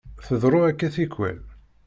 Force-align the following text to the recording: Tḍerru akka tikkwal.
Tḍerru 0.25 0.59
akka 0.69 0.87
tikkwal. 0.95 1.37